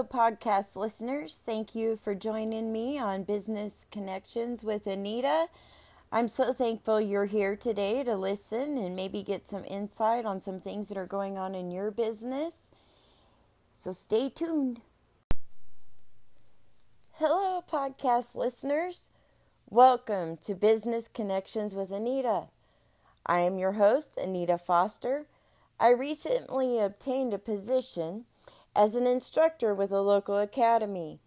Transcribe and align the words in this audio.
Hello, 0.00 0.30
podcast 0.30 0.76
listeners. 0.76 1.42
Thank 1.44 1.74
you 1.74 1.94
for 1.94 2.14
joining 2.14 2.72
me 2.72 2.98
on 2.98 3.22
Business 3.22 3.86
Connections 3.90 4.64
with 4.64 4.86
Anita. 4.86 5.48
I'm 6.10 6.26
so 6.26 6.54
thankful 6.54 7.02
you're 7.02 7.26
here 7.26 7.54
today 7.54 8.02
to 8.04 8.16
listen 8.16 8.78
and 8.78 8.96
maybe 8.96 9.22
get 9.22 9.46
some 9.46 9.62
insight 9.66 10.24
on 10.24 10.40
some 10.40 10.58
things 10.58 10.88
that 10.88 10.96
are 10.96 11.04
going 11.04 11.36
on 11.36 11.54
in 11.54 11.70
your 11.70 11.90
business. 11.90 12.74
So 13.74 13.92
stay 13.92 14.30
tuned. 14.30 14.80
Hello, 17.16 17.62
podcast 17.70 18.34
listeners. 18.34 19.10
Welcome 19.68 20.38
to 20.38 20.54
Business 20.54 21.08
Connections 21.08 21.74
with 21.74 21.90
Anita. 21.90 22.44
I 23.26 23.40
am 23.40 23.58
your 23.58 23.72
host, 23.72 24.16
Anita 24.16 24.56
Foster. 24.56 25.26
I 25.78 25.90
recently 25.90 26.78
obtained 26.78 27.34
a 27.34 27.38
position 27.38 28.24
as 28.74 28.94
an 28.94 29.06
instructor 29.06 29.74
with 29.74 29.92
a 29.92 30.00
local 30.00 30.38
academy. 30.38 31.20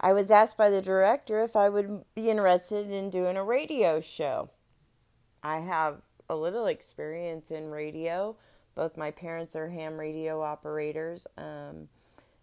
I 0.00 0.12
was 0.12 0.30
asked 0.30 0.58
by 0.58 0.70
the 0.70 0.82
director 0.82 1.42
if 1.42 1.56
I 1.56 1.68
would 1.68 2.04
be 2.14 2.30
interested 2.30 2.90
in 2.90 3.10
doing 3.10 3.36
a 3.36 3.44
radio 3.44 4.00
show. 4.00 4.50
I 5.42 5.58
have 5.58 6.02
a 6.28 6.36
little 6.36 6.66
experience 6.66 7.50
in 7.50 7.70
radio. 7.70 8.36
Both 8.74 8.96
my 8.96 9.10
parents 9.10 9.54
are 9.54 9.68
ham 9.68 9.98
radio 9.98 10.42
operators. 10.42 11.26
Um, 11.38 11.88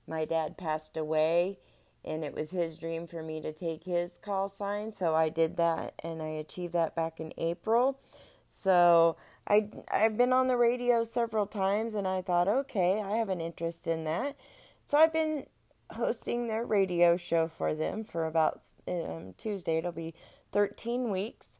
my 0.07 0.25
dad 0.25 0.57
passed 0.57 0.97
away, 0.97 1.59
and 2.05 2.23
it 2.23 2.33
was 2.33 2.51
his 2.51 2.77
dream 2.77 3.05
for 3.05 3.21
me 3.21 3.41
to 3.41 3.51
take 3.51 3.83
his 3.83 4.17
call 4.17 4.47
sign, 4.47 4.93
so 4.93 5.15
I 5.15 5.29
did 5.29 5.57
that, 5.57 5.93
and 6.03 6.21
I 6.21 6.27
achieved 6.27 6.73
that 6.73 6.95
back 6.95 7.19
in 7.19 7.33
April. 7.37 7.99
So 8.47 9.17
I 9.51 9.67
I've 9.91 10.17
been 10.17 10.31
on 10.31 10.47
the 10.47 10.55
radio 10.55 11.03
several 11.03 11.45
times, 11.45 11.93
and 11.93 12.07
I 12.07 12.21
thought, 12.21 12.47
okay, 12.47 13.01
I 13.01 13.17
have 13.17 13.27
an 13.29 13.41
interest 13.41 13.85
in 13.85 14.05
that. 14.05 14.37
So 14.85 14.97
I've 14.97 15.11
been 15.11 15.45
hosting 15.91 16.47
their 16.47 16.65
radio 16.65 17.17
show 17.17 17.47
for 17.47 17.75
them 17.75 18.05
for 18.05 18.25
about 18.25 18.61
um, 18.87 19.33
Tuesday. 19.37 19.77
It'll 19.77 19.91
be 19.91 20.15
13 20.53 21.11
weeks. 21.11 21.59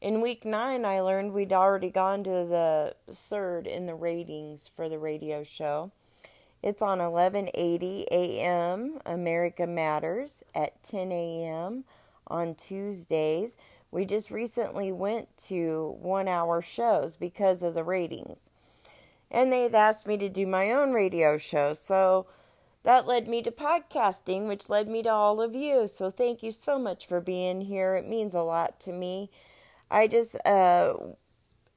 In 0.00 0.22
week 0.22 0.44
nine, 0.44 0.84
I 0.86 1.00
learned 1.00 1.32
we'd 1.32 1.52
already 1.52 1.90
gone 1.90 2.24
to 2.24 2.30
the 2.30 2.96
third 3.10 3.66
in 3.66 3.86
the 3.86 3.94
ratings 3.94 4.68
for 4.68 4.88
the 4.88 4.98
radio 4.98 5.42
show. 5.42 5.92
It's 6.62 6.80
on 6.80 6.98
11:80 7.00 8.06
a.m. 8.10 8.98
America 9.04 9.66
Matters 9.66 10.42
at 10.54 10.82
10 10.82 11.12
a.m. 11.12 11.84
on 12.28 12.54
Tuesdays. 12.54 13.58
We 13.90 14.04
just 14.04 14.30
recently 14.30 14.92
went 14.92 15.36
to 15.48 15.96
one-hour 16.00 16.60
shows 16.62 17.16
because 17.16 17.62
of 17.62 17.74
the 17.74 17.84
ratings, 17.84 18.50
and 19.30 19.50
they've 19.50 19.74
asked 19.74 20.06
me 20.06 20.16
to 20.18 20.28
do 20.28 20.46
my 20.46 20.70
own 20.72 20.92
radio 20.92 21.38
show. 21.38 21.72
So 21.72 22.26
that 22.82 23.06
led 23.06 23.26
me 23.26 23.42
to 23.42 23.50
podcasting, 23.50 24.46
which 24.46 24.68
led 24.68 24.88
me 24.88 25.02
to 25.02 25.10
all 25.10 25.40
of 25.40 25.56
you. 25.56 25.86
So 25.86 26.10
thank 26.10 26.42
you 26.42 26.50
so 26.50 26.78
much 26.78 27.06
for 27.06 27.20
being 27.20 27.62
here. 27.62 27.96
It 27.96 28.08
means 28.08 28.34
a 28.34 28.42
lot 28.42 28.78
to 28.80 28.92
me. 28.92 29.30
I 29.90 30.06
just 30.06 30.36
uh, 30.46 30.94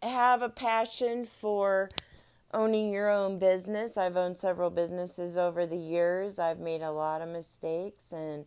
have 0.03 0.41
a 0.41 0.49
passion 0.49 1.25
for 1.25 1.89
owning 2.53 2.91
your 2.91 3.09
own 3.09 3.39
business. 3.39 3.97
I've 3.97 4.17
owned 4.17 4.37
several 4.37 4.71
businesses 4.71 5.37
over 5.37 5.65
the 5.65 5.77
years. 5.77 6.39
I've 6.39 6.59
made 6.59 6.81
a 6.81 6.91
lot 6.91 7.21
of 7.21 7.29
mistakes, 7.29 8.11
and 8.11 8.45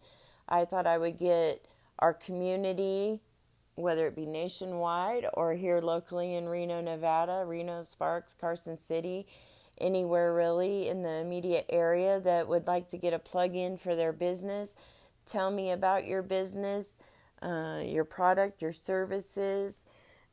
I 0.49 0.65
thought 0.65 0.87
I 0.87 0.99
would 0.99 1.19
get 1.19 1.67
our 1.99 2.13
community, 2.13 3.21
whether 3.75 4.07
it 4.07 4.17
be 4.17 4.27
nationwide 4.27 5.27
or 5.35 5.55
here 5.55 5.81
locally 5.81 6.35
in 6.35 6.49
Reno, 6.49 6.81
Nevada, 6.81 7.45
Reno, 7.47 7.83
Sparks, 7.83 8.35
Carson 8.35 8.77
City 8.77 9.27
anywhere 9.79 10.33
really 10.33 10.89
in 10.89 11.03
the 11.03 11.15
immediate 11.15 11.67
area 11.69 12.21
that 12.21 12.49
would 12.49 12.67
like 12.67 12.89
to 12.89 12.99
get 12.99 13.13
a 13.13 13.19
plug 13.19 13.57
in 13.57 13.77
for 13.77 13.95
their 13.95 14.13
business, 14.13 14.77
tell 15.27 15.51
me 15.51 15.71
about 15.71 16.07
your 16.07 16.23
business, 16.23 16.99
uh, 17.43 17.81
your 17.85 18.05
product, 18.05 18.63
your 18.63 18.73
services, 18.73 19.87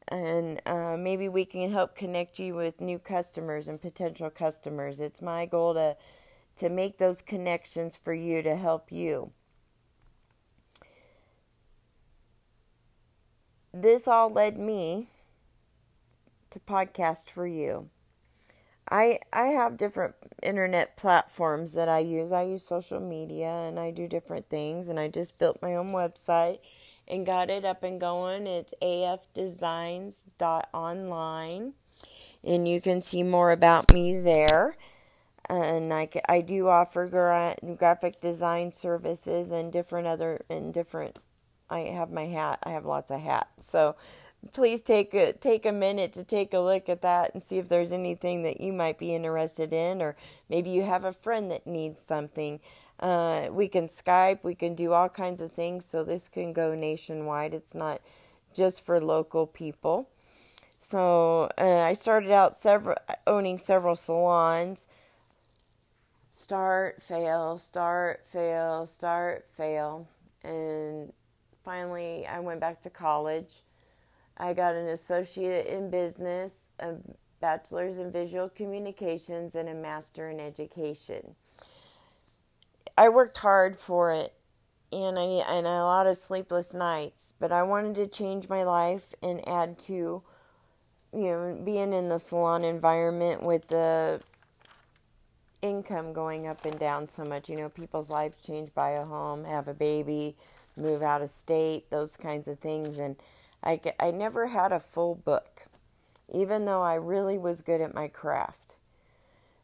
and 0.07 0.61
uh, 0.65 0.97
maybe 0.97 1.29
we 1.29 1.45
can 1.45 1.71
help 1.71 1.95
connect 1.95 2.39
you 2.39 2.55
with 2.55 2.81
new 2.81 2.99
customers 2.99 3.67
and 3.67 3.81
potential 3.81 4.29
customers. 4.29 4.99
It's 4.99 5.21
my 5.21 5.45
goal 5.45 5.73
to 5.75 5.97
to 6.57 6.67
make 6.67 6.97
those 6.97 7.21
connections 7.21 7.95
for 7.95 8.13
you 8.13 8.41
to 8.41 8.57
help 8.57 8.91
you. 8.91 9.31
This 13.73 14.07
all 14.07 14.31
led 14.31 14.57
me 14.57 15.09
to 16.49 16.59
podcast 16.59 17.29
for 17.29 17.45
you. 17.45 17.89
I 18.89 19.19
I 19.31 19.47
have 19.47 19.77
different 19.77 20.15
internet 20.41 20.97
platforms 20.97 21.73
that 21.73 21.87
I 21.87 21.99
use. 21.99 22.31
I 22.31 22.41
use 22.43 22.63
social 22.63 22.99
media 22.99 23.47
and 23.47 23.79
I 23.79 23.91
do 23.91 24.07
different 24.07 24.49
things 24.49 24.87
and 24.87 24.99
I 24.99 25.07
just 25.07 25.37
built 25.37 25.61
my 25.61 25.75
own 25.75 25.91
website 25.91 26.57
and 27.07 27.23
got 27.25 27.51
it 27.51 27.65
up 27.65 27.83
and 27.83 28.01
going. 28.01 28.47
It's 28.47 28.73
afdesigns.online 28.81 31.73
and 32.43 32.67
you 32.67 32.81
can 32.81 33.01
see 33.01 33.23
more 33.23 33.51
about 33.51 33.93
me 33.93 34.17
there. 34.17 34.75
And 35.47 35.93
I, 35.93 36.09
I 36.27 36.41
do 36.41 36.67
offer 36.67 37.05
gra- 37.07 37.55
graphic 37.77 38.19
design 38.21 38.71
services 38.71 39.51
and 39.51 39.71
different 39.71 40.07
other 40.07 40.41
and 40.49 40.73
different 40.73 41.19
I 41.69 41.79
have 41.79 42.11
my 42.11 42.25
hat. 42.25 42.59
I 42.63 42.71
have 42.71 42.85
lots 42.85 43.11
of 43.11 43.21
hats. 43.21 43.69
So 43.69 43.95
please 44.53 44.81
take 44.81 45.13
a 45.13 45.33
take 45.33 45.65
a 45.65 45.71
minute 45.71 46.13
to 46.13 46.23
take 46.23 46.53
a 46.53 46.59
look 46.59 46.89
at 46.89 47.01
that 47.01 47.33
and 47.33 47.43
see 47.43 47.57
if 47.57 47.67
there's 47.67 47.91
anything 47.91 48.43
that 48.43 48.61
you 48.61 48.71
might 48.71 48.97
be 48.97 49.13
interested 49.13 49.73
in 49.73 50.01
or 50.01 50.15
maybe 50.49 50.69
you 50.69 50.83
have 50.83 51.03
a 51.03 51.13
friend 51.13 51.51
that 51.51 51.67
needs 51.67 52.01
something. 52.01 52.59
Uh, 52.99 53.47
we 53.51 53.67
can 53.67 53.87
skype 53.87 54.43
we 54.43 54.55
can 54.55 54.75
do 54.75 54.93
all 54.93 55.09
kinds 55.09 55.41
of 55.41 55.51
things 55.51 55.85
so 55.85 56.03
this 56.03 56.27
can 56.29 56.53
go 56.53 56.73
nationwide. 56.73 57.53
It's 57.53 57.75
not 57.75 58.01
just 58.53 58.85
for 58.85 58.99
local 58.99 59.45
people. 59.45 60.09
So 60.81 61.49
uh, 61.57 61.79
i 61.79 61.93
started 61.93 62.31
out 62.31 62.55
several 62.55 62.97
owning 63.27 63.57
several 63.57 63.95
salons. 63.95 64.87
Start 66.31 67.01
fail 67.01 67.57
start 67.57 68.25
fail 68.25 68.85
start 68.85 69.45
fail. 69.55 70.07
And 70.41 71.11
finally 71.63 72.25
i 72.27 72.39
went 72.39 72.59
back 72.59 72.81
to 72.81 72.89
college 72.89 73.61
I 74.39 74.53
got 74.53 74.73
an 74.75 74.87
associate 74.87 75.67
in 75.67 75.89
business, 75.89 76.71
a 76.79 76.93
bachelor's 77.41 77.99
in 77.99 78.09
visual 78.09 78.47
communications, 78.47 79.53
and 79.53 79.67
a 79.67 79.73
master 79.73 80.29
in 80.29 80.39
education. 80.39 81.35
I 82.97 83.09
worked 83.09 83.37
hard 83.37 83.77
for 83.77 84.11
it 84.11 84.33
and 84.91 85.19
I 85.19 85.23
and 85.23 85.67
a 85.67 85.83
lot 85.83 86.07
of 86.07 86.17
sleepless 86.17 86.73
nights, 86.73 87.33
but 87.39 87.51
I 87.51 87.63
wanted 87.63 87.95
to 87.95 88.07
change 88.07 88.49
my 88.49 88.63
life 88.63 89.13
and 89.21 89.45
add 89.47 89.77
to 89.79 89.93
you 89.93 90.23
know 91.13 91.61
being 91.63 91.93
in 91.93 92.09
the 92.09 92.17
salon 92.17 92.63
environment 92.63 93.43
with 93.43 93.67
the 93.67 94.21
income 95.61 96.13
going 96.13 96.47
up 96.47 96.65
and 96.65 96.79
down 96.79 97.07
so 97.07 97.23
much. 97.23 97.49
You 97.49 97.57
know, 97.57 97.69
people's 97.69 98.09
lives 98.09 98.37
change, 98.45 98.73
buy 98.73 98.91
a 98.91 99.05
home, 99.05 99.43
have 99.45 99.67
a 99.67 99.73
baby, 99.73 100.35
move 100.79 101.01
out 101.01 101.21
of 101.21 101.29
state, 101.29 101.89
those 101.89 102.17
kinds 102.17 102.47
of 102.47 102.59
things 102.59 102.97
and 102.97 103.15
I, 103.63 103.79
I 103.99 104.11
never 104.11 104.47
had 104.47 104.71
a 104.71 104.79
full 104.79 105.15
book, 105.15 105.65
even 106.33 106.65
though 106.65 106.81
I 106.81 106.95
really 106.95 107.37
was 107.37 107.61
good 107.61 107.81
at 107.81 107.93
my 107.93 108.07
craft. 108.07 108.77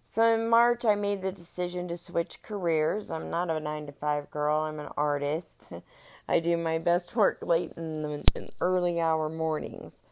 So 0.04 0.24
in 0.34 0.50
March, 0.50 0.86
I 0.86 0.96
made 0.96 1.22
the 1.22 1.32
decision 1.32 1.88
to 1.88 1.98
switch 1.98 2.42
careers. 2.42 3.10
I'm 3.10 3.30
not 3.30 3.50
a 3.50 3.60
nine 3.60 3.86
to 3.88 3.92
five 3.92 4.30
girl, 4.30 4.60
I'm 4.60 4.80
an 4.80 4.90
artist. 4.98 5.70
I 6.28 6.40
do 6.40 6.58
my 6.58 6.80
best 6.80 7.16
work 7.16 7.40
late 7.42 7.74
in 7.78 8.02
the 8.02 8.24
in 8.36 8.50
early 8.60 9.00
hour 9.00 9.30
mornings. 9.30 10.04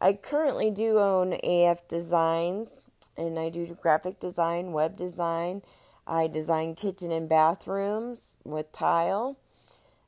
I 0.00 0.14
currently 0.14 0.70
do 0.70 0.98
own 0.98 1.34
AF 1.44 1.86
Designs, 1.88 2.78
and 3.16 3.38
I 3.38 3.50
do 3.50 3.66
graphic 3.80 4.18
design, 4.18 4.72
web 4.72 4.96
design. 4.96 5.62
I 6.06 6.26
design 6.26 6.74
kitchen 6.74 7.12
and 7.12 7.28
bathrooms 7.28 8.38
with 8.44 8.72
tile. 8.72 9.36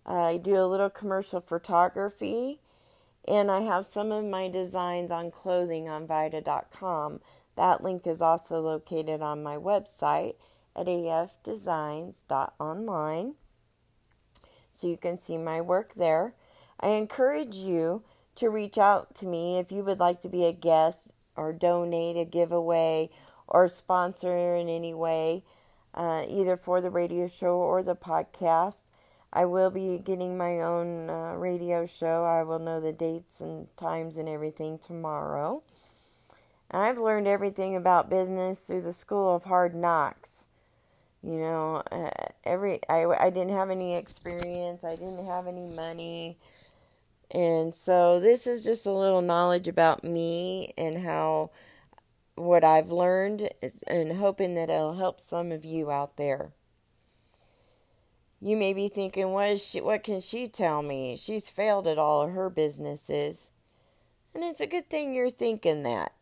I 0.05 0.37
do 0.37 0.57
a 0.57 0.67
little 0.67 0.91
commercial 0.91 1.41
photography 1.41 2.59
and 3.27 3.51
I 3.51 3.61
have 3.61 3.87
some 3.87 4.11
of 4.11 4.25
my 4.25 4.49
designs 4.49 5.13
on 5.13 5.31
clothing 5.31 5.89
on 5.89 6.07
Vita.com. 6.07 7.21
That 7.57 7.83
link 7.83 8.07
is 8.07 8.21
also 8.21 8.61
located 8.61 9.23
on 9.23 9.43
my 9.43 9.57
website 9.57 10.35
at 10.75 10.87
afdesigns.online. 10.87 13.35
So 14.73 14.87
you 14.87 14.97
can 14.97 15.19
see 15.19 15.37
my 15.37 15.61
work 15.61 15.95
there. 15.95 16.35
I 16.81 16.89
encourage 16.91 17.57
you 17.57 18.03
to 18.37 18.49
reach 18.49 18.79
out 18.79 19.15
to 19.17 19.27
me 19.27 19.59
if 19.59 19.71
you 19.71 19.85
would 19.85 20.01
like 20.01 20.21
to 20.21 20.29
be 20.29 20.47
a 20.47 20.53
guest 20.53 21.15
or 21.37 21.53
donate 21.53 22.17
a 22.17 22.25
giveaway 22.25 23.11
or 23.47 23.69
sponsor 23.69 24.57
in 24.57 24.69
any 24.69 24.95
way, 24.95 25.45
uh, 25.95 26.25
either 26.27 26.57
for 26.57 26.81
the 26.81 26.91
radio 26.91 27.27
show 27.27 27.57
or 27.57 27.83
the 27.83 27.95
podcast. 27.95 28.85
I 29.33 29.47
will 29.47 29.71
be 29.71 29.99
getting 29.99 30.37
my 30.37 30.61
own 30.61 31.09
uh, 31.09 31.35
radio 31.35 31.87
show. 31.87 32.25
I 32.25 32.43
will 32.43 32.59
know 32.59 32.81
the 32.81 32.93
dates 32.93 33.41
and 33.41 33.75
times 33.77 34.19
and 34.19 34.29
everything 34.29 34.79
tomorrow. 34.79 35.63
I've 36.71 36.99
learned 36.99 37.27
everything 37.27 37.77
about 37.77 38.11
business 38.11 38.65
through 38.65 38.83
the 38.83 38.93
School 38.93 39.35
of 39.35 39.45
Hard 39.45 39.75
Knocks. 39.75 40.49
You 41.23 41.39
know, 41.39 41.83
uh, 41.93 42.11
every 42.45 42.81
I, 42.89 43.05
I 43.05 43.31
didn't 43.31 43.53
have 43.53 43.71
any 43.71 43.95
experience, 43.95 44.85
I 44.85 44.97
didn't 44.97 45.25
have 45.25 45.47
any 45.47 45.69
money. 45.77 46.37
And 47.31 47.75
so 47.75 48.21
this 48.21 48.47
is 48.47 48.65
just 48.65 48.85
a 48.85 48.93
little 48.93 49.23
knowledge 49.23 49.69
about 49.69 50.05
me 50.05 50.75
and 50.77 50.99
how 50.99 51.51
what 52.35 52.65
I've 52.65 52.91
learned 52.91 53.51
is, 53.63 53.83
and 53.85 54.19
hoping 54.19 54.55
that 54.57 54.69
it'll 54.69 54.95
help 54.95 55.21
some 55.21 55.53
of 55.53 55.65
you 55.65 55.91
out 55.91 56.17
there. 56.17 56.53
You 58.45 58.57
may 58.57 58.73
be 58.73 58.89
thinking, 58.89 59.31
what 59.31 59.51
is 59.51 59.65
she 59.65 59.81
what 59.81 60.03
can 60.03 60.21
she 60.21 60.49
tell 60.49 60.83
me? 60.83 61.17
She's 61.17 61.49
failed 61.49 61.87
at 61.87 61.97
all 61.97 62.23
of 62.23 62.33
her 62.33 62.51
businesses. 62.51 63.53
And 64.35 64.43
it's 64.43 64.61
a 64.61 64.67
good 64.67 64.91
thing 64.91 65.15
you're 65.15 65.31
thinking 65.31 65.85
that 65.85 66.13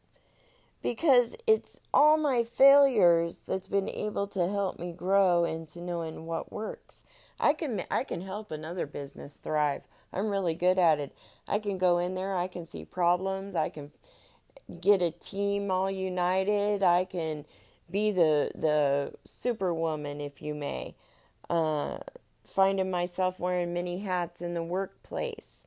because 0.82 1.34
it's 1.46 1.80
all 1.94 2.18
my 2.18 2.42
failures 2.42 3.38
that's 3.38 3.68
been 3.68 3.88
able 3.88 4.26
to 4.28 4.48
help 4.48 4.78
me 4.78 4.92
grow 4.92 5.44
into 5.44 5.80
knowing 5.80 6.26
what 6.26 6.52
works. 6.52 7.04
I 7.38 7.54
can 7.54 7.84
I 7.90 8.04
can 8.04 8.20
help 8.20 8.50
another 8.50 8.86
business 8.86 9.38
thrive. 9.38 9.84
I'm 10.12 10.28
really 10.28 10.54
good 10.54 10.78
at 10.78 10.98
it. 10.98 11.14
I 11.48 11.58
can 11.58 11.78
go 11.78 11.96
in 11.96 12.14
there, 12.14 12.36
I 12.36 12.48
can 12.48 12.66
see 12.66 12.84
problems, 12.84 13.54
I 13.54 13.70
can 13.70 13.92
get 14.80 15.00
a 15.00 15.10
team 15.10 15.70
all 15.70 15.90
united, 15.90 16.82
I 16.82 17.06
can 17.06 17.46
be 17.90 18.10
the 18.10 18.50
the 18.54 19.14
superwoman 19.24 20.20
if 20.20 20.42
you 20.42 20.54
may. 20.54 20.94
Uh, 21.50 21.98
finding 22.46 22.90
myself 22.90 23.40
wearing 23.40 23.74
many 23.74 23.98
hats 23.98 24.40
in 24.40 24.54
the 24.54 24.62
workplace. 24.62 25.66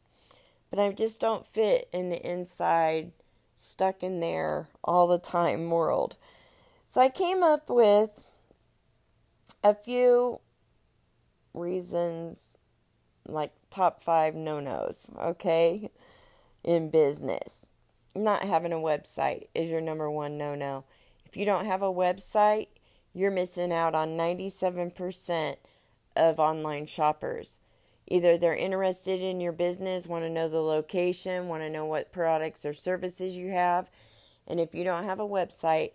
But 0.70 0.80
I 0.80 0.92
just 0.94 1.20
don't 1.20 1.46
fit 1.46 1.90
in 1.92 2.08
the 2.08 2.26
inside 2.26 3.12
stuck 3.58 4.02
in 4.02 4.22
there 4.22 4.70
all 4.82 5.08
the 5.08 5.20
time 5.20 5.70
world. 5.70 6.16
So 6.88 7.02
I 7.02 7.10
came 7.10 7.44
up 7.44 7.70
with 7.70 8.26
a 9.62 9.74
few 9.74 10.40
reasons, 11.54 12.58
like 13.28 13.52
top 13.70 14.02
five 14.02 14.36
no 14.36 14.62
nos, 14.62 15.10
okay, 15.20 15.92
in 16.64 16.90
business. 16.90 17.68
Not 18.16 18.44
having 18.44 18.72
a 18.72 18.78
website 18.78 19.48
is 19.54 19.70
your 19.70 19.82
number 19.82 20.10
one 20.10 20.38
no 20.38 20.56
no. 20.56 20.86
If 21.26 21.36
you 21.36 21.44
don't 21.44 21.66
have 21.66 21.82
a 21.82 21.92
website, 21.92 22.68
you're 23.14 23.32
missing 23.32 23.74
out 23.74 23.96
on 23.96 24.18
97% 24.18 25.56
of 26.16 26.40
online 26.40 26.86
shoppers. 26.86 27.60
Either 28.08 28.38
they're 28.38 28.56
interested 28.56 29.22
in 29.22 29.40
your 29.40 29.54
business, 29.54 30.08
want 30.08 30.24
to 30.24 30.30
know 30.30 30.48
the 30.48 30.62
location, 30.62 31.48
want 31.48 31.64
to 31.64 31.70
know 31.70 31.86
what 31.86 32.12
products 32.12 32.66
or 32.66 32.74
services 32.74 33.36
you 33.38 33.50
have. 33.52 33.90
And 34.48 34.60
if 34.60 34.76
you 34.76 34.84
don't 34.84 35.06
have 35.06 35.20
a 35.20 35.28
website, 35.28 35.92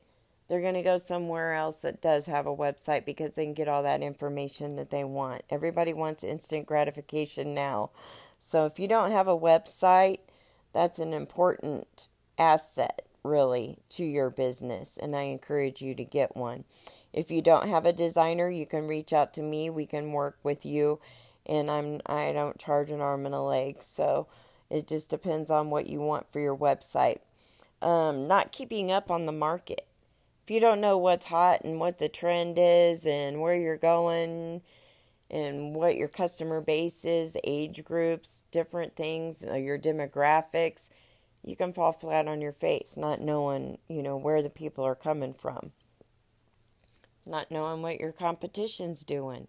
they're 0.48 0.62
going 0.62 0.74
to 0.74 0.82
go 0.82 0.96
somewhere 0.96 1.54
else 1.54 1.82
that 1.82 2.00
does 2.00 2.26
have 2.26 2.46
a 2.46 2.56
website 2.56 3.04
because 3.04 3.34
they 3.34 3.44
can 3.44 3.52
get 3.52 3.68
all 3.68 3.82
that 3.82 4.02
information 4.02 4.76
that 4.76 4.90
they 4.90 5.04
want. 5.04 5.42
Everybody 5.50 5.92
wants 5.92 6.24
instant 6.24 6.66
gratification 6.66 7.54
now. 7.54 7.90
So 8.38 8.64
if 8.64 8.78
you 8.78 8.88
don't 8.88 9.10
have 9.10 9.28
a 9.28 9.38
website, 9.38 10.20
that's 10.72 10.98
an 10.98 11.12
important 11.12 12.08
asset, 12.38 13.02
really, 13.22 13.78
to 13.90 14.04
your 14.04 14.30
business. 14.30 14.96
And 14.96 15.14
I 15.14 15.22
encourage 15.22 15.82
you 15.82 15.94
to 15.94 16.04
get 16.04 16.36
one. 16.36 16.64
If 17.18 17.32
you 17.32 17.42
don't 17.42 17.68
have 17.68 17.84
a 17.84 17.92
designer, 17.92 18.48
you 18.48 18.64
can 18.64 18.86
reach 18.86 19.12
out 19.12 19.34
to 19.34 19.42
me. 19.42 19.70
We 19.70 19.86
can 19.86 20.12
work 20.12 20.38
with 20.44 20.64
you 20.64 21.00
and 21.44 21.68
I'm 21.68 22.00
I 22.06 22.30
don't 22.30 22.60
charge 22.60 22.92
an 22.92 23.00
arm 23.00 23.26
and 23.26 23.34
a 23.34 23.40
leg. 23.40 23.82
So 23.82 24.28
it 24.70 24.86
just 24.86 25.10
depends 25.10 25.50
on 25.50 25.68
what 25.68 25.88
you 25.88 26.00
want 26.00 26.30
for 26.30 26.38
your 26.38 26.56
website. 26.56 27.18
Um, 27.82 28.28
not 28.28 28.52
keeping 28.52 28.92
up 28.92 29.10
on 29.10 29.26
the 29.26 29.32
market. 29.32 29.84
If 30.44 30.52
you 30.52 30.60
don't 30.60 30.80
know 30.80 30.96
what's 30.96 31.26
hot 31.26 31.62
and 31.64 31.80
what 31.80 31.98
the 31.98 32.08
trend 32.08 32.56
is 32.56 33.04
and 33.04 33.40
where 33.40 33.56
you're 33.56 33.76
going 33.76 34.62
and 35.28 35.74
what 35.74 35.96
your 35.96 36.06
customer 36.06 36.60
base 36.60 37.04
is, 37.04 37.36
age 37.42 37.82
groups, 37.82 38.44
different 38.52 38.94
things, 38.94 39.44
uh, 39.44 39.56
your 39.56 39.76
demographics, 39.76 40.88
you 41.44 41.56
can 41.56 41.72
fall 41.72 41.90
flat 41.90 42.28
on 42.28 42.40
your 42.40 42.52
face 42.52 42.96
not 42.96 43.20
knowing, 43.20 43.78
you 43.88 44.04
know, 44.04 44.16
where 44.16 44.40
the 44.40 44.50
people 44.50 44.84
are 44.84 44.94
coming 44.94 45.34
from. 45.34 45.72
Not 47.28 47.50
knowing 47.50 47.82
what 47.82 48.00
your 48.00 48.12
competition's 48.12 49.04
doing 49.04 49.48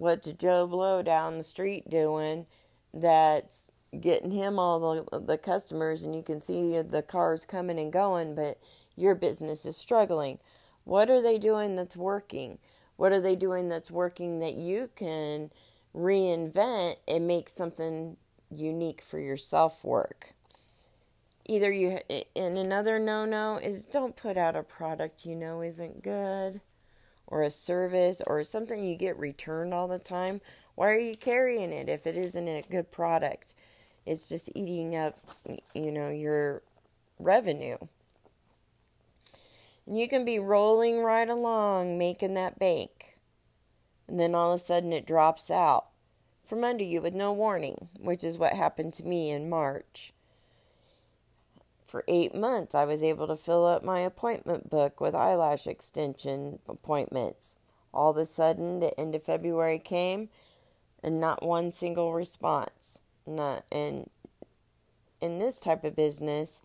what's 0.00 0.32
Joe 0.32 0.66
Blow 0.66 1.02
down 1.02 1.36
the 1.36 1.44
street 1.44 1.88
doing 1.88 2.46
that's 2.92 3.70
getting 3.98 4.30
him 4.30 4.58
all 4.58 5.04
the, 5.10 5.20
the 5.20 5.38
customers 5.38 6.02
and 6.02 6.14
you 6.16 6.22
can 6.22 6.40
see 6.40 6.80
the 6.80 7.02
cars 7.02 7.44
coming 7.44 7.78
and 7.78 7.92
going, 7.92 8.34
but 8.34 8.58
your 8.96 9.14
business 9.14 9.66
is 9.66 9.76
struggling. 9.76 10.38
What 10.84 11.10
are 11.10 11.22
they 11.22 11.38
doing 11.38 11.74
that's 11.74 11.96
working? 11.96 12.58
What 12.96 13.12
are 13.12 13.20
they 13.20 13.36
doing 13.36 13.68
that's 13.68 13.90
working 13.90 14.40
that 14.40 14.54
you 14.54 14.90
can 14.96 15.50
reinvent 15.94 16.96
and 17.06 17.26
make 17.26 17.48
something 17.48 18.16
unique 18.50 19.02
for 19.02 19.18
yourself 19.18 19.84
work? 19.84 20.32
Either 21.46 21.70
you, 21.70 21.98
and 22.36 22.56
another 22.56 22.98
no 22.98 23.24
no 23.24 23.56
is 23.56 23.84
don't 23.84 24.16
put 24.16 24.36
out 24.36 24.56
a 24.56 24.62
product 24.62 25.26
you 25.26 25.34
know 25.34 25.62
isn't 25.62 26.02
good 26.02 26.60
or 27.30 27.42
a 27.42 27.50
service 27.50 28.20
or 28.26 28.42
something 28.44 28.84
you 28.84 28.96
get 28.96 29.18
returned 29.18 29.72
all 29.72 29.88
the 29.88 29.98
time, 29.98 30.40
why 30.74 30.90
are 30.90 30.98
you 30.98 31.14
carrying 31.14 31.72
it 31.72 31.88
if 31.88 32.06
it 32.06 32.16
isn't 32.16 32.48
a 32.48 32.62
good 32.68 32.90
product? 32.90 33.54
It's 34.04 34.28
just 34.28 34.50
eating 34.54 34.96
up, 34.96 35.18
you 35.74 35.92
know, 35.92 36.10
your 36.10 36.62
revenue. 37.18 37.76
And 39.86 39.98
you 39.98 40.08
can 40.08 40.24
be 40.24 40.38
rolling 40.38 41.02
right 41.02 41.28
along 41.28 41.98
making 41.98 42.34
that 42.34 42.58
bank. 42.58 43.18
And 44.08 44.18
then 44.18 44.34
all 44.34 44.52
of 44.52 44.56
a 44.56 44.58
sudden 44.58 44.92
it 44.92 45.06
drops 45.06 45.50
out 45.50 45.86
from 46.44 46.64
under 46.64 46.84
you 46.84 47.00
with 47.00 47.14
no 47.14 47.32
warning, 47.32 47.88
which 47.98 48.24
is 48.24 48.38
what 48.38 48.54
happened 48.54 48.92
to 48.94 49.04
me 49.04 49.30
in 49.30 49.48
March 49.48 50.12
for 51.90 52.04
eight 52.06 52.34
months, 52.34 52.74
I 52.74 52.84
was 52.84 53.02
able 53.02 53.26
to 53.26 53.36
fill 53.36 53.66
up 53.66 53.82
my 53.82 54.00
appointment 54.00 54.70
book 54.70 55.00
with 55.00 55.14
eyelash 55.14 55.66
extension 55.66 56.60
appointments. 56.68 57.56
All 57.92 58.12
of 58.12 58.16
a 58.16 58.24
sudden, 58.24 58.78
the 58.78 58.98
end 58.98 59.14
of 59.16 59.24
February 59.24 59.78
came, 59.80 60.28
and 61.02 61.20
not 61.20 61.42
one 61.42 61.72
single 61.72 62.12
response. 62.12 63.00
Not 63.26 63.64
and 63.72 64.08
in 65.20 65.38
this 65.38 65.60
type 65.60 65.84
of 65.84 65.96
business, 65.96 66.62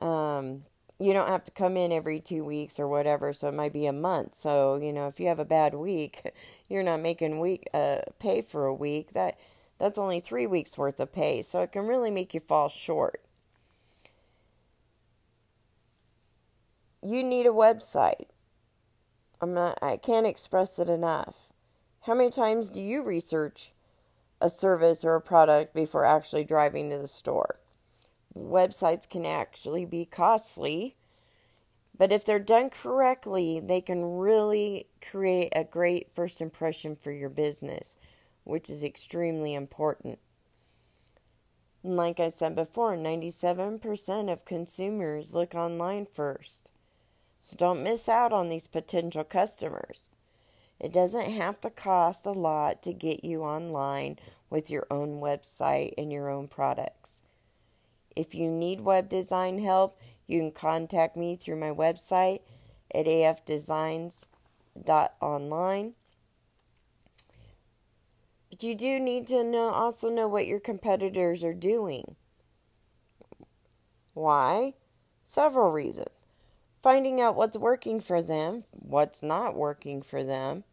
um, 0.00 0.64
you 0.98 1.12
don't 1.12 1.28
have 1.28 1.44
to 1.44 1.50
come 1.50 1.76
in 1.76 1.90
every 1.90 2.20
two 2.20 2.44
weeks 2.44 2.78
or 2.78 2.86
whatever, 2.86 3.32
so 3.32 3.48
it 3.48 3.54
might 3.54 3.72
be 3.72 3.86
a 3.86 3.92
month. 3.92 4.34
So 4.34 4.76
you 4.76 4.92
know, 4.92 5.08
if 5.08 5.18
you 5.18 5.28
have 5.28 5.40
a 5.40 5.44
bad 5.44 5.74
week, 5.74 6.30
you're 6.68 6.82
not 6.82 7.00
making 7.00 7.40
week 7.40 7.68
uh, 7.72 7.98
pay 8.18 8.42
for 8.42 8.66
a 8.66 8.74
week. 8.74 9.12
That 9.12 9.38
that's 9.78 9.98
only 9.98 10.20
three 10.20 10.46
weeks 10.46 10.76
worth 10.76 11.00
of 11.00 11.12
pay, 11.12 11.40
so 11.42 11.62
it 11.62 11.72
can 11.72 11.86
really 11.86 12.10
make 12.10 12.34
you 12.34 12.40
fall 12.40 12.68
short. 12.68 13.22
You 17.02 17.22
need 17.22 17.46
a 17.46 17.50
website. 17.50 18.28
I'm 19.40 19.54
not 19.54 19.78
I 19.82 19.96
can't 19.96 20.26
express 20.26 20.78
it 20.78 20.88
enough. 20.88 21.52
How 22.02 22.14
many 22.14 22.30
times 22.30 22.70
do 22.70 22.80
you 22.80 23.02
research 23.02 23.72
a 24.40 24.48
service 24.48 25.04
or 25.04 25.14
a 25.14 25.20
product 25.20 25.74
before 25.74 26.04
actually 26.04 26.44
driving 26.44 26.90
to 26.90 26.98
the 26.98 27.08
store? 27.08 27.58
Websites 28.36 29.08
can 29.08 29.26
actually 29.26 29.84
be 29.84 30.04
costly, 30.04 30.96
but 31.96 32.12
if 32.12 32.24
they're 32.24 32.38
done 32.38 32.70
correctly, 32.70 33.60
they 33.60 33.80
can 33.80 34.16
really 34.16 34.86
create 35.00 35.52
a 35.54 35.64
great 35.64 36.14
first 36.14 36.40
impression 36.40 36.96
for 36.96 37.12
your 37.12 37.28
business, 37.28 37.96
which 38.44 38.70
is 38.70 38.82
extremely 38.82 39.54
important. 39.54 40.18
And 41.84 41.96
like 41.96 42.20
I 42.20 42.28
said 42.28 42.54
before, 42.54 42.96
97% 42.96 44.32
of 44.32 44.44
consumers 44.44 45.34
look 45.34 45.54
online 45.54 46.06
first. 46.06 46.70
So 47.42 47.56
don't 47.56 47.82
miss 47.82 48.08
out 48.08 48.32
on 48.32 48.48
these 48.48 48.66
potential 48.68 49.24
customers. 49.24 50.08
It 50.78 50.92
doesn't 50.92 51.32
have 51.32 51.60
to 51.62 51.70
cost 51.70 52.24
a 52.24 52.30
lot 52.30 52.84
to 52.84 52.92
get 52.92 53.24
you 53.24 53.42
online 53.42 54.20
with 54.48 54.70
your 54.70 54.86
own 54.92 55.20
website 55.20 55.94
and 55.98 56.12
your 56.12 56.30
own 56.30 56.46
products. 56.46 57.24
If 58.14 58.32
you 58.32 58.48
need 58.48 58.82
web 58.82 59.08
design 59.08 59.58
help, 59.58 59.98
you 60.24 60.38
can 60.38 60.52
contact 60.52 61.16
me 61.16 61.34
through 61.34 61.56
my 61.56 61.70
website 61.70 62.42
at 62.94 63.06
afdesigns.online. 63.06 65.94
But 68.50 68.62
you 68.62 68.76
do 68.76 69.00
need 69.00 69.26
to 69.26 69.42
know 69.42 69.70
also 69.70 70.10
know 70.10 70.28
what 70.28 70.46
your 70.46 70.60
competitors 70.60 71.42
are 71.42 71.54
doing. 71.54 72.14
Why? 74.14 74.74
Several 75.24 75.72
reasons 75.72 76.21
finding 76.82 77.20
out 77.20 77.36
what's 77.36 77.56
working 77.56 78.00
for 78.00 78.22
them, 78.22 78.64
what's 78.72 79.22
not 79.22 79.54
working 79.54 80.02
for 80.02 80.24
them, 80.24 80.64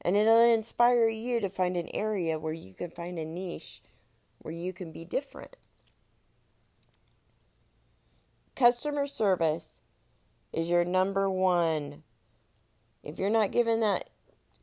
and 0.00 0.16
it'll 0.16 0.40
inspire 0.40 1.08
you 1.08 1.40
to 1.40 1.48
find 1.48 1.76
an 1.76 1.88
area 1.94 2.38
where 2.38 2.52
you 2.52 2.72
can 2.72 2.90
find 2.90 3.18
a 3.18 3.24
niche 3.24 3.82
where 4.38 4.54
you 4.54 4.72
can 4.72 4.92
be 4.92 5.04
different. 5.04 5.56
Customer 8.54 9.06
service 9.06 9.82
is 10.52 10.70
your 10.70 10.84
number 10.84 11.28
one 11.28 12.04
If 13.02 13.18
you're 13.18 13.28
not 13.28 13.52
giving 13.52 13.80
that 13.80 14.08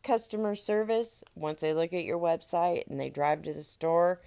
customer 0.02 0.56
service, 0.56 1.24
once 1.36 1.62
they 1.62 1.74
look 1.74 1.94
at 1.94 2.06
your 2.06 2.18
website 2.18 2.88
and 2.88 3.00
they 3.00 3.10
drive 3.10 3.44
to 3.44 3.54
the 3.54 3.64
store 3.64 4.22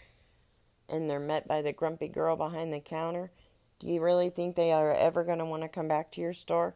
and 0.89 1.09
they're 1.09 1.19
met 1.19 1.49
by 1.49 1.63
the 1.63 1.73
grumpy 1.73 2.09
girl 2.09 2.37
behind 2.37 2.73
the 2.73 2.81
counter, 2.81 3.33
do 3.85 3.93
you 3.93 4.01
really 4.01 4.31
think 4.31 4.57
they 4.57 4.73
are 4.73 4.95
ever 4.95 5.25
going 5.25 5.41
to 5.41 5.45
want 5.45 5.63
to 5.63 5.69
come 5.69 5.89
back 5.89 6.11
to 6.13 6.21
your 6.23 6.33
store? 6.33 6.75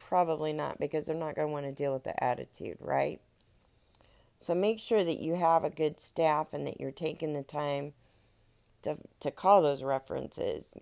Probably 0.00 0.52
not 0.52 0.80
because 0.80 1.06
they're 1.06 1.14
not 1.14 1.36
going 1.36 1.46
to 1.46 1.52
want 1.52 1.66
to 1.66 1.72
deal 1.72 1.92
with 1.92 2.02
the 2.02 2.24
attitude, 2.24 2.76
right? 2.80 3.20
So 4.40 4.56
make 4.56 4.80
sure 4.80 5.04
that 5.04 5.20
you 5.20 5.36
have 5.36 5.62
a 5.62 5.70
good 5.70 6.00
staff 6.00 6.48
and 6.52 6.66
that 6.66 6.80
you're 6.80 6.90
taking 6.90 7.34
the 7.34 7.44
time 7.44 7.92
to, 8.82 8.96
to 9.20 9.30
call 9.30 9.62
those 9.62 9.84
references. 9.84 10.74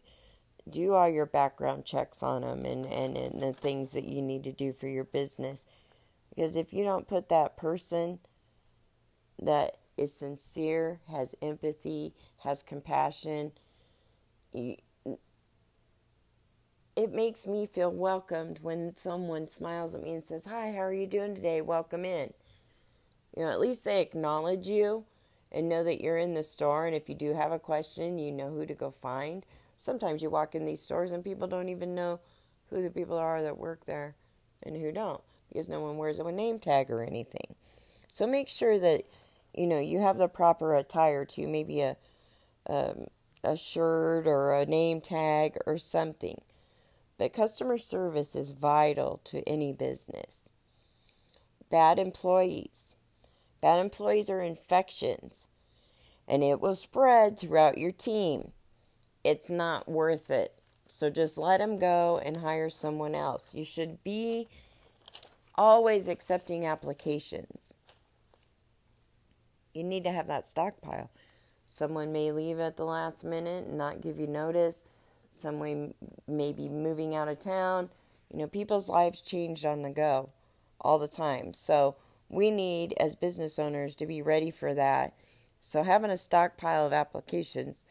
Do 0.67 0.95
all 0.95 1.09
your 1.09 1.27
background 1.27 1.85
checks 1.85 2.23
on 2.23 2.41
them 2.41 2.65
and, 2.65 2.87
and, 2.87 3.19
and 3.19 3.43
the 3.43 3.53
things 3.53 3.93
that 3.93 4.05
you 4.05 4.23
need 4.23 4.45
to 4.45 4.53
do 4.53 4.73
for 4.73 4.89
your 4.89 5.05
business. 5.05 5.67
Because 6.31 6.57
if 6.57 6.73
you 6.73 6.83
don't 6.83 7.07
put 7.07 7.29
that 7.29 7.59
person 7.59 8.21
that 9.39 9.77
is 9.99 10.15
sincere, 10.15 11.01
has 11.11 11.35
empathy, 11.43 12.15
has 12.39 12.63
compassion, 12.63 13.53
you, 14.55 14.77
it 16.99 17.13
makes 17.15 17.47
me 17.47 17.65
feel 17.65 17.93
welcomed 17.93 18.59
when 18.61 18.97
someone 18.97 19.47
smiles 19.47 19.95
at 19.95 20.03
me 20.03 20.15
and 20.15 20.25
says, 20.25 20.47
Hi, 20.47 20.73
how 20.73 20.81
are 20.81 20.93
you 20.93 21.07
doing 21.07 21.33
today? 21.33 21.61
Welcome 21.61 22.05
in. 22.05 22.33
You 23.37 23.45
know, 23.45 23.51
at 23.53 23.61
least 23.61 23.85
they 23.85 24.01
acknowledge 24.01 24.67
you 24.67 25.05
and 25.53 25.69
know 25.69 25.85
that 25.85 26.01
you're 26.01 26.19
in 26.19 26.35
the 26.35 26.43
store. 26.43 26.87
And 26.87 26.97
if 26.97 27.09
you 27.09 27.15
do 27.15 27.35
have 27.35 27.53
a 27.53 27.59
question, 27.61 28.19
you 28.19 28.33
know 28.33 28.51
who 28.51 28.67
to 28.67 28.75
go 28.75 28.91
find. 28.91 29.47
Sometimes 29.77 30.25
you 30.25 30.31
walk 30.31 30.57
in 30.57 30.67
these 30.67 30.83
stores 30.83 31.13
and 31.13 31.23
people 31.23 31.47
don't 31.47 31.69
even 31.69 31.95
know 31.95 32.19
who 32.69 32.83
the 32.83 32.91
people 32.91 33.17
are 33.17 33.43
that 33.43 33.59
work 33.59 33.85
there 33.85 34.17
and 34.65 34.77
who 34.77 34.91
don't 34.91 35.21
because 35.53 35.69
no 35.69 35.81
one 35.81 35.99
wears 35.99 36.19
a 36.19 36.33
name 36.33 36.59
tag 36.59 36.91
or 36.91 37.01
anything. 37.01 37.55
So 38.09 38.27
make 38.27 38.49
sure 38.49 38.77
that 38.77 39.05
you 39.55 39.69
know 39.69 39.79
you 39.79 40.01
have 40.01 40.19
the 40.19 40.27
proper 40.29 40.75
attire 40.75 41.25
to 41.27 41.47
maybe 41.47 41.81
a 41.81 41.97
um, 42.69 43.07
a 43.45 43.57
shirt 43.57 44.27
or 44.27 44.53
a 44.53 44.67
name 44.67 45.01
tag 45.01 45.57
or 45.65 45.79
something. 45.79 46.41
But 47.19 47.33
customer 47.33 47.79
service 47.79 48.35
is 48.37 48.53
vital 48.53 49.21
to 49.25 49.47
any 49.49 49.73
business. 49.73 50.51
Bad 51.71 51.99
employees. 51.99 52.95
Bad 53.61 53.81
employees 53.81 54.31
are 54.31 54.41
infections 54.41 55.49
and 56.29 56.45
it 56.45 56.61
will 56.61 56.75
spread 56.75 57.39
throughout 57.39 57.79
your 57.79 57.91
team. 57.91 58.53
It's 59.25 59.49
not 59.49 59.89
worth 59.89 60.31
it. 60.31 60.55
So 60.87 61.11
just 61.11 61.39
let 61.39 61.59
them 61.59 61.79
go 61.79 62.21
and 62.25 62.37
hire 62.39 62.71
someone 62.71 63.15
else. 63.15 63.55
You 63.55 63.65
should 63.65 64.03
be 64.05 64.49
always 65.55 66.07
accepting 66.07 66.67
applications. 66.67 67.73
You 69.75 69.85
need 69.85 70.05
to 70.05 70.13
have 70.13 70.27
that 70.29 70.47
stockpile. 70.47 71.11
Someone 71.67 72.13
may 72.13 72.33
leave 72.33 72.61
at 72.61 72.77
the 72.77 72.85
last 72.85 73.25
minute 73.25 73.67
and 73.67 73.77
not 73.77 74.01
give 74.01 74.19
you 74.19 74.27
notice. 74.27 74.85
Someone 75.31 75.95
may 76.27 76.53
be 76.53 76.69
moving 76.69 77.15
out 77.15 77.29
of 77.29 77.39
town. 77.39 77.91
You 78.33 78.39
know, 78.39 78.47
people's 78.47 78.89
lives 78.89 79.21
changed 79.21 79.65
on 79.65 79.83
the 79.83 79.91
go 79.91 80.31
all 80.81 80.99
the 80.99 81.09
time. 81.09 81.55
So 81.55 81.97
we 82.29 82.51
need, 82.51 82.95
as 82.99 83.15
business 83.15 83.59
owners, 83.59 83.95
to 83.97 84.07
be 84.07 84.23
ready 84.23 84.51
for 84.51 84.75
that. 84.75 85.15
So 85.61 85.83
having 85.83 86.11
a 86.11 86.17
stockpile 86.17 86.87
of 86.87 86.93
applications, 86.93 87.87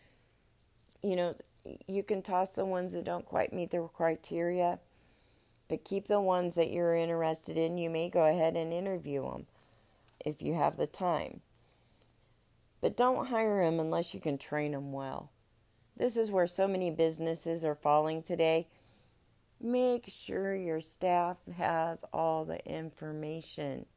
you 1.03 1.15
know, 1.15 1.35
you 1.87 2.03
can 2.03 2.21
toss 2.21 2.55
the 2.55 2.65
ones 2.65 2.93
that 2.93 3.05
don't 3.05 3.25
quite 3.25 3.51
meet 3.51 3.71
the 3.71 3.81
criteria 3.81 4.79
but 5.67 5.83
keep 5.83 6.07
the 6.07 6.21
ones 6.21 6.55
that 6.55 6.71
you're 6.71 6.95
interested 6.95 7.57
in. 7.57 7.77
You 7.77 7.89
may 7.89 8.09
go 8.09 8.25
ahead 8.25 8.55
and 8.55 8.71
interview 8.71 9.23
them 9.23 9.47
if 10.25 10.41
you 10.41 10.53
have 10.53 10.77
the 10.77 10.87
time. 10.87 11.41
But 12.81 12.95
don't 12.95 13.27
hire 13.27 13.63
them 13.63 13.79
unless 13.79 14.13
you 14.13 14.19
can 14.19 14.37
train 14.37 14.71
them 14.71 14.91
well. 14.91 15.31
This 15.97 16.15
is 16.15 16.31
where 16.31 16.45
so 16.45 16.67
many 16.67 16.91
businesses 16.91 17.65
are 17.65 17.73
falling 17.73 18.21
today. 18.21 18.67
Make 19.59 20.05
sure 20.07 20.55
your 20.55 20.79
staff 20.79 21.37
has 21.57 22.05
all 22.13 22.45
the 22.45 22.63
information. 22.65 23.87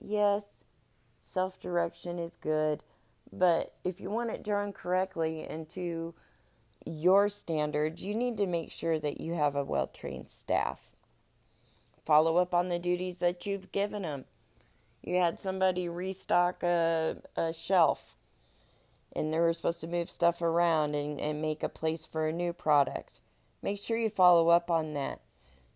Yes, 0.00 0.64
self 1.18 1.58
direction 1.58 2.20
is 2.20 2.36
good, 2.36 2.84
but 3.32 3.74
if 3.82 4.00
you 4.00 4.10
want 4.10 4.30
it 4.30 4.44
done 4.44 4.72
correctly 4.72 5.44
and 5.44 5.68
to 5.70 6.14
your 6.86 7.28
standards, 7.28 8.04
you 8.04 8.14
need 8.14 8.36
to 8.36 8.46
make 8.46 8.70
sure 8.70 9.00
that 9.00 9.20
you 9.20 9.34
have 9.34 9.56
a 9.56 9.64
well 9.64 9.88
trained 9.88 10.30
staff. 10.30 10.94
Follow 12.04 12.36
up 12.36 12.54
on 12.54 12.68
the 12.68 12.78
duties 12.78 13.18
that 13.18 13.44
you've 13.44 13.72
given 13.72 14.02
them. 14.02 14.24
You 15.02 15.16
had 15.16 15.40
somebody 15.40 15.88
restock 15.88 16.62
a, 16.62 17.16
a 17.36 17.52
shelf 17.52 18.14
and 19.14 19.32
they 19.32 19.40
were 19.40 19.52
supposed 19.52 19.80
to 19.80 19.86
move 19.86 20.10
stuff 20.10 20.42
around 20.42 20.94
and, 20.94 21.20
and 21.20 21.42
make 21.42 21.62
a 21.62 21.68
place 21.68 22.06
for 22.06 22.26
a 22.26 22.32
new 22.32 22.52
product. 22.52 23.20
Make 23.62 23.78
sure 23.78 23.96
you 23.96 24.10
follow 24.10 24.48
up 24.48 24.70
on 24.70 24.94
that 24.94 25.20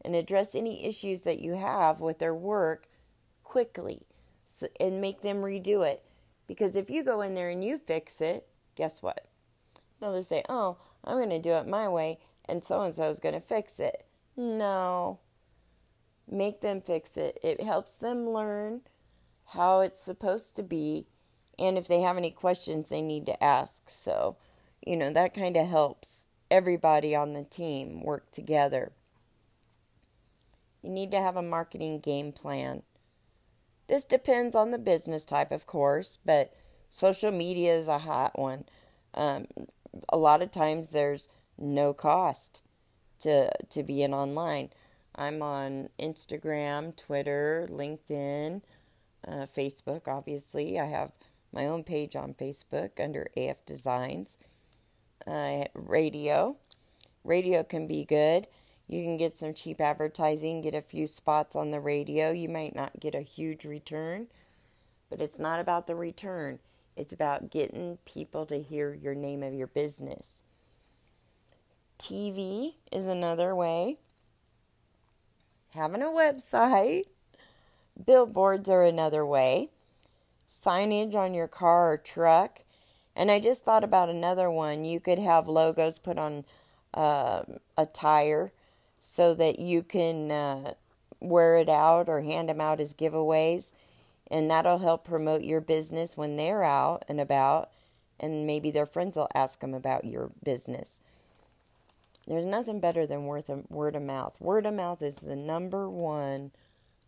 and 0.04 0.14
address 0.14 0.54
any 0.54 0.86
issues 0.86 1.22
that 1.22 1.40
you 1.40 1.54
have 1.54 2.00
with 2.00 2.18
their 2.18 2.34
work 2.34 2.88
quickly 3.42 4.06
so, 4.44 4.66
and 4.80 5.00
make 5.00 5.20
them 5.20 5.38
redo 5.38 5.86
it. 5.86 6.04
Because 6.46 6.76
if 6.76 6.90
you 6.90 7.02
go 7.02 7.20
in 7.20 7.34
there 7.34 7.50
and 7.50 7.64
you 7.64 7.78
fix 7.78 8.20
it, 8.20 8.46
guess 8.76 9.02
what? 9.02 9.26
They'll 10.00 10.16
just 10.16 10.28
say, 10.28 10.42
oh, 10.48 10.78
I'm 11.04 11.16
going 11.16 11.30
to 11.30 11.40
do 11.40 11.52
it 11.52 11.66
my 11.66 11.88
way, 11.88 12.18
and 12.48 12.62
so 12.62 12.82
and 12.82 12.94
so 12.94 13.08
is 13.08 13.20
going 13.20 13.34
to 13.34 13.40
fix 13.40 13.80
it. 13.80 14.06
No. 14.36 15.20
Make 16.30 16.60
them 16.60 16.80
fix 16.80 17.16
it. 17.16 17.38
It 17.42 17.62
helps 17.62 17.96
them 17.96 18.28
learn 18.28 18.82
how 19.46 19.80
it's 19.80 20.00
supposed 20.00 20.56
to 20.56 20.62
be, 20.62 21.06
and 21.58 21.78
if 21.78 21.88
they 21.88 22.00
have 22.00 22.16
any 22.16 22.30
questions, 22.30 22.88
they 22.88 23.02
need 23.02 23.26
to 23.26 23.42
ask. 23.42 23.88
So, 23.88 24.36
you 24.86 24.96
know, 24.96 25.12
that 25.12 25.34
kind 25.34 25.56
of 25.56 25.66
helps 25.66 26.26
everybody 26.50 27.14
on 27.14 27.32
the 27.32 27.44
team 27.44 28.02
work 28.02 28.30
together. 28.30 28.92
You 30.82 30.90
need 30.90 31.10
to 31.12 31.20
have 31.20 31.36
a 31.36 31.42
marketing 31.42 32.00
game 32.00 32.32
plan. 32.32 32.82
This 33.88 34.04
depends 34.04 34.54
on 34.54 34.70
the 34.70 34.78
business 34.78 35.24
type, 35.24 35.52
of 35.52 35.66
course, 35.66 36.18
but 36.24 36.52
social 36.90 37.32
media 37.32 37.74
is 37.74 37.88
a 37.88 37.98
hot 37.98 38.38
one. 38.38 38.64
Um, 39.14 39.46
a 40.08 40.16
lot 40.16 40.42
of 40.42 40.50
times 40.50 40.90
there's 40.90 41.28
no 41.58 41.92
cost 41.92 42.60
to 43.20 43.50
to 43.70 43.82
be 43.82 44.02
in 44.02 44.12
online. 44.12 44.70
I'm 45.14 45.40
on 45.42 45.88
Instagram, 45.98 46.94
Twitter, 46.94 47.66
LinkedIn, 47.70 48.60
uh, 49.26 49.46
Facebook. 49.56 50.06
Obviously, 50.06 50.78
I 50.78 50.86
have 50.86 51.15
my 51.56 51.66
own 51.66 51.82
page 51.82 52.14
on 52.14 52.34
Facebook 52.34 53.00
under 53.02 53.28
AF 53.36 53.64
Designs. 53.64 54.36
Uh, 55.26 55.64
radio, 55.74 56.56
radio 57.24 57.64
can 57.64 57.86
be 57.86 58.04
good. 58.04 58.46
You 58.86 59.02
can 59.02 59.16
get 59.16 59.36
some 59.36 59.54
cheap 59.54 59.80
advertising, 59.80 60.60
get 60.60 60.74
a 60.74 60.82
few 60.82 61.06
spots 61.08 61.56
on 61.56 61.70
the 61.72 61.80
radio. 61.80 62.30
You 62.30 62.48
might 62.48 62.76
not 62.76 63.00
get 63.00 63.14
a 63.14 63.22
huge 63.22 63.64
return, 63.64 64.28
but 65.10 65.20
it's 65.20 65.40
not 65.40 65.58
about 65.58 65.88
the 65.88 65.96
return. 65.96 66.60
It's 66.94 67.12
about 67.12 67.50
getting 67.50 67.98
people 68.04 68.46
to 68.46 68.62
hear 68.62 68.94
your 68.94 69.14
name 69.14 69.42
of 69.42 69.54
your 69.54 69.66
business. 69.66 70.42
TV 71.98 72.74
is 72.92 73.08
another 73.08 73.56
way. 73.56 73.96
Having 75.70 76.02
a 76.02 76.06
website. 76.06 77.04
Billboards 78.04 78.68
are 78.68 78.82
another 78.82 79.24
way. 79.24 79.70
Signage 80.48 81.14
on 81.14 81.34
your 81.34 81.48
car 81.48 81.92
or 81.92 81.96
truck. 81.96 82.60
And 83.14 83.30
I 83.30 83.40
just 83.40 83.64
thought 83.64 83.84
about 83.84 84.10
another 84.10 84.50
one. 84.50 84.84
You 84.84 85.00
could 85.00 85.18
have 85.18 85.48
logos 85.48 85.98
put 85.98 86.18
on 86.18 86.44
uh, 86.94 87.42
a 87.76 87.86
tire 87.86 88.52
so 89.00 89.34
that 89.34 89.58
you 89.58 89.82
can 89.82 90.30
uh, 90.30 90.74
wear 91.20 91.56
it 91.56 91.68
out 91.68 92.08
or 92.08 92.20
hand 92.20 92.48
them 92.48 92.60
out 92.60 92.80
as 92.80 92.94
giveaways. 92.94 93.72
And 94.30 94.50
that'll 94.50 94.78
help 94.78 95.04
promote 95.04 95.42
your 95.42 95.60
business 95.60 96.16
when 96.16 96.36
they're 96.36 96.64
out 96.64 97.04
and 97.08 97.20
about. 97.20 97.70
And 98.20 98.46
maybe 98.46 98.70
their 98.70 98.86
friends 98.86 99.16
will 99.16 99.28
ask 99.34 99.60
them 99.60 99.74
about 99.74 100.04
your 100.04 100.30
business. 100.42 101.02
There's 102.26 102.44
nothing 102.44 102.80
better 102.80 103.06
than 103.06 103.24
word 103.24 103.48
of, 103.48 103.70
word 103.70 103.94
of 103.94 104.02
mouth. 104.02 104.36
Word 104.40 104.66
of 104.66 104.74
mouth 104.74 105.00
is 105.00 105.16
the 105.16 105.36
number 105.36 105.88
one 105.88 106.50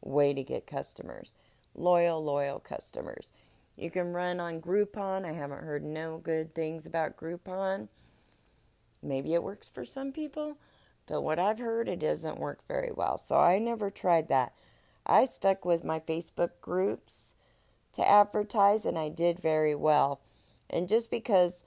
way 0.01 0.33
to 0.33 0.45
get 0.45 0.67
customers 0.67 1.35
loyal 1.75 2.23
loyal 2.23 2.59
customers. 2.59 3.33
You 3.77 3.91
can 3.91 4.13
run 4.13 4.41
on 4.41 4.61
groupon. 4.61 5.25
I 5.25 5.33
haven't 5.33 5.63
heard 5.65 5.85
no 5.85 6.19
good 6.19 6.55
things 6.55 6.87
about 6.87 7.17
groupon. 7.17 7.89
Maybe 9.03 9.35
it 9.35 9.43
works 9.43 9.69
for 9.69 9.85
some 9.85 10.13
people 10.13 10.59
but 11.09 11.23
what 11.23 11.39
i've 11.39 11.59
heard 11.59 11.89
it 11.89 11.99
doesn't 11.99 12.39
work 12.39 12.61
very 12.69 12.93
well. 12.95 13.19
So 13.19 13.37
i 13.37 13.59
never 13.59 13.91
tried 13.91 14.29
that. 14.29 14.53
I 15.07 15.25
stuck 15.25 15.65
with 15.65 15.83
my 15.83 16.01
Facebook 16.01 16.51
groups 16.61 17.35
to 17.95 18.07
advertise 18.07 18.85
and 18.85 18.99
I 18.99 19.09
did 19.09 19.41
very 19.41 19.75
well. 19.75 20.21
And 20.69 20.87
just 20.89 21.11
because 21.11 21.65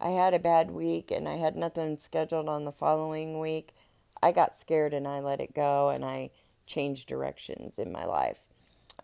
I 0.00 0.10
had 0.10 0.32
a 0.32 0.38
bad 0.38 0.70
week 0.70 1.10
and 1.10 1.28
I 1.28 1.36
had 1.36 1.56
nothing 1.56 1.98
scheduled 1.98 2.48
on 2.48 2.64
the 2.64 2.72
following 2.72 3.40
week, 3.40 3.74
I 4.22 4.30
got 4.30 4.54
scared 4.54 4.94
and 4.94 5.08
I 5.08 5.18
let 5.18 5.40
it 5.40 5.54
go 5.54 5.88
and 5.88 6.04
I 6.04 6.30
changed 6.66 7.08
directions 7.08 7.80
in 7.80 7.90
my 7.90 8.04
life. 8.04 8.42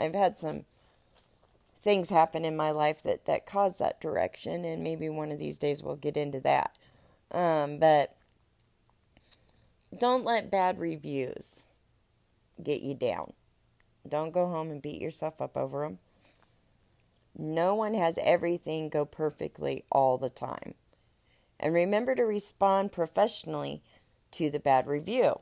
I've 0.01 0.15
had 0.15 0.39
some 0.39 0.65
things 1.83 2.11
happen 2.11 2.45
in 2.45 2.57
my 2.57 2.71
life 2.71 3.03
that 3.03 3.25
that 3.27 3.47
caused 3.47 3.79
that 3.79 4.01
direction, 4.01 4.65
and 4.65 4.83
maybe 4.83 5.09
one 5.09 5.33
of 5.33 5.39
these 5.39 5.59
days 5.59 5.83
we'll 5.83 5.97
get 5.97 6.17
into 6.17 6.41
that. 6.41 6.77
Um, 7.31 7.79
but 7.79 8.17
don't 9.97 10.25
let 10.25 10.51
bad 10.51 10.79
reviews 10.79 11.63
get 12.63 12.83
you 12.83 12.95
down. 12.95 13.33
Don't 14.09 14.33
go 14.33 14.49
home 14.49 14.71
and 14.71 14.83
beat 14.83 15.01
yourself 15.01 15.41
up 15.41 15.57
over 15.57 15.83
them. 15.83 15.99
No 17.37 17.75
one 17.75 17.95
has 17.95 18.19
everything 18.23 18.89
go 18.89 19.05
perfectly 19.05 19.85
all 19.91 20.19
the 20.19 20.31
time. 20.31 20.75
And 21.59 21.75
remember 21.75 22.15
to 22.15 22.25
respond 22.25 22.93
professionally 22.93 23.83
to 24.33 24.51
the 24.51 24.59
bad 24.59 24.87
review. 24.87 25.41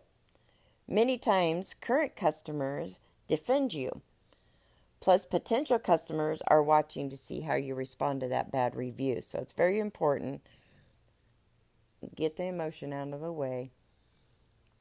Many 0.87 1.19
times, 1.19 1.75
current 1.75 2.17
customers 2.17 3.01
defend 3.27 3.75
you. 3.75 4.03
Plus, 5.01 5.25
potential 5.25 5.79
customers 5.79 6.43
are 6.49 6.63
watching 6.63 7.09
to 7.09 7.17
see 7.17 7.41
how 7.43 7.55
you 7.55 7.75
respond 7.75 8.21
to 8.21 8.29
that 8.29 8.51
bad 8.51 8.75
review. 8.75 9.21
So 9.21 9.39
it's 9.39 9.53
very 9.53 9.79
important. 9.79 10.43
Get 12.15 12.37
the 12.37 12.45
emotion 12.45 12.93
out 12.93 13.13
of 13.13 13.21
the 13.21 13.33
way. 13.33 13.71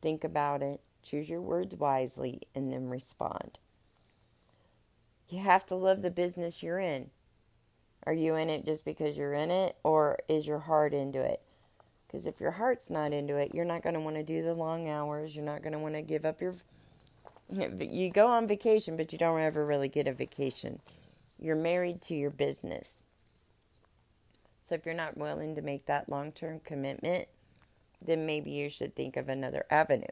Think 0.01 0.23
about 0.23 0.61
it. 0.61 0.81
Choose 1.03 1.29
your 1.29 1.41
words 1.41 1.75
wisely 1.75 2.41
and 2.55 2.73
then 2.73 2.89
respond. 2.89 3.59
You 5.29 5.39
have 5.39 5.65
to 5.67 5.75
love 5.75 6.01
the 6.01 6.11
business 6.11 6.63
you're 6.63 6.79
in. 6.79 7.09
Are 8.05 8.13
you 8.13 8.35
in 8.35 8.49
it 8.49 8.65
just 8.65 8.85
because 8.85 9.17
you're 9.17 9.33
in 9.33 9.51
it, 9.51 9.75
or 9.83 10.17
is 10.29 10.47
your 10.47 10.59
heart 10.59 10.93
into 10.93 11.21
it? 11.21 11.41
Because 12.07 12.25
if 12.25 12.39
your 12.39 12.51
heart's 12.51 12.89
not 12.89 13.11
into 13.11 13.35
it, 13.35 13.53
you're 13.53 13.65
not 13.65 13.81
going 13.81 13.95
to 13.95 13.99
want 13.99 14.15
to 14.15 14.23
do 14.23 14.41
the 14.41 14.53
long 14.53 14.87
hours. 14.87 15.35
You're 15.35 15.43
not 15.43 15.61
going 15.61 15.73
to 15.73 15.79
want 15.79 15.95
to 15.95 16.01
give 16.01 16.23
up 16.23 16.39
your. 16.39 16.55
You 17.49 18.11
go 18.11 18.27
on 18.27 18.47
vacation, 18.47 18.97
but 18.97 19.11
you 19.11 19.17
don't 19.17 19.39
ever 19.39 19.65
really 19.65 19.87
get 19.87 20.07
a 20.07 20.13
vacation. 20.13 20.79
You're 21.39 21.55
married 21.55 22.01
to 22.03 22.15
your 22.15 22.29
business. 22.29 23.03
So 24.61 24.75
if 24.75 24.85
you're 24.85 24.95
not 24.95 25.17
willing 25.17 25.55
to 25.55 25.61
make 25.61 25.85
that 25.85 26.09
long 26.09 26.31
term 26.31 26.59
commitment, 26.59 27.27
then 28.01 28.25
maybe 28.25 28.51
you 28.51 28.69
should 28.69 28.95
think 28.95 29.15
of 29.15 29.29
another 29.29 29.65
avenue. 29.69 30.05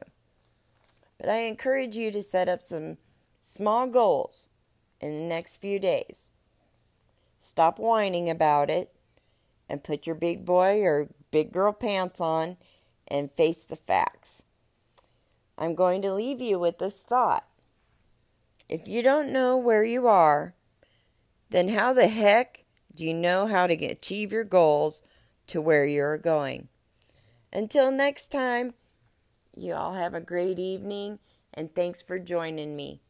But 1.18 1.28
I 1.28 1.40
encourage 1.40 1.96
you 1.96 2.10
to 2.10 2.22
set 2.22 2.48
up 2.48 2.62
some 2.62 2.96
small 3.38 3.86
goals 3.86 4.48
in 5.00 5.12
the 5.12 5.28
next 5.28 5.58
few 5.58 5.78
days. 5.78 6.32
Stop 7.38 7.78
whining 7.78 8.30
about 8.30 8.70
it 8.70 8.92
and 9.68 9.84
put 9.84 10.06
your 10.06 10.16
big 10.16 10.44
boy 10.44 10.82
or 10.82 11.08
big 11.30 11.52
girl 11.52 11.72
pants 11.72 12.20
on 12.20 12.56
and 13.08 13.30
face 13.30 13.64
the 13.64 13.76
facts. 13.76 14.44
I'm 15.58 15.74
going 15.74 16.02
to 16.02 16.12
leave 16.12 16.40
you 16.40 16.58
with 16.58 16.78
this 16.78 17.02
thought. 17.02 17.46
If 18.68 18.86
you 18.86 19.02
don't 19.02 19.32
know 19.32 19.56
where 19.56 19.84
you 19.84 20.06
are, 20.06 20.54
then 21.50 21.68
how 21.68 21.92
the 21.92 22.08
heck 22.08 22.64
do 22.94 23.06
you 23.06 23.14
know 23.14 23.46
how 23.46 23.66
to 23.66 23.74
achieve 23.74 24.32
your 24.32 24.44
goals 24.44 25.02
to 25.46 25.60
where 25.60 25.86
you're 25.86 26.18
going? 26.18 26.68
Until 27.52 27.90
next 27.90 28.28
time, 28.28 28.74
you 29.54 29.74
all 29.74 29.94
have 29.94 30.14
a 30.14 30.20
great 30.20 30.58
evening 30.58 31.18
and 31.54 31.74
thanks 31.74 32.02
for 32.02 32.18
joining 32.18 32.76
me. 32.76 33.00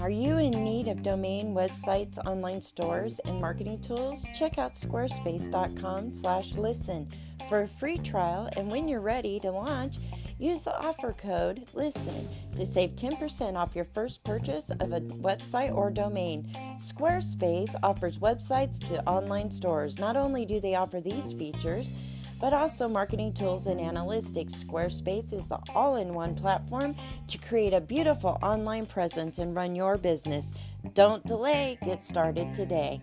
Are 0.00 0.10
you 0.10 0.38
of 0.92 1.02
domain 1.02 1.52
websites, 1.52 2.24
online 2.24 2.62
stores, 2.62 3.18
and 3.24 3.40
marketing 3.40 3.80
tools? 3.80 4.24
Check 4.32 4.58
out 4.58 4.74
squarespace.com/listen 4.74 7.08
for 7.48 7.62
a 7.62 7.68
free 7.68 7.98
trial 7.98 8.48
and 8.56 8.70
when 8.70 8.86
you're 8.86 9.00
ready 9.00 9.40
to 9.40 9.50
launch, 9.50 9.98
Use 10.42 10.64
the 10.64 10.76
offer 10.84 11.12
code 11.12 11.68
LISTEN 11.72 12.28
to 12.56 12.66
save 12.66 12.96
10% 12.96 13.56
off 13.56 13.76
your 13.76 13.84
first 13.84 14.24
purchase 14.24 14.70
of 14.70 14.92
a 14.92 15.00
website 15.00 15.72
or 15.72 15.88
domain. 15.88 16.50
Squarespace 16.78 17.76
offers 17.80 18.18
websites 18.18 18.80
to 18.88 19.06
online 19.06 19.52
stores. 19.52 20.00
Not 20.00 20.16
only 20.16 20.44
do 20.44 20.58
they 20.58 20.74
offer 20.74 21.00
these 21.00 21.32
features, 21.32 21.94
but 22.40 22.52
also 22.52 22.88
marketing 22.88 23.32
tools 23.32 23.68
and 23.68 23.78
analytics. 23.78 24.64
Squarespace 24.64 25.32
is 25.32 25.46
the 25.46 25.60
all 25.76 25.94
in 25.94 26.12
one 26.12 26.34
platform 26.34 26.96
to 27.28 27.38
create 27.38 27.72
a 27.72 27.80
beautiful 27.80 28.36
online 28.42 28.84
presence 28.84 29.38
and 29.38 29.54
run 29.54 29.76
your 29.76 29.96
business. 29.96 30.54
Don't 30.94 31.24
delay, 31.26 31.78
get 31.82 32.04
started 32.04 32.52
today. 32.52 33.00